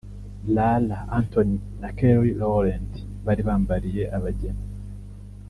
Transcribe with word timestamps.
Lala 0.47 1.05
Anthony 1.17 1.55
na 1.81 1.89
Kelly 1.97 2.31
Rowland 2.41 2.91
bari 3.25 3.41
bambariye 3.47 4.03
abageni 4.17 4.63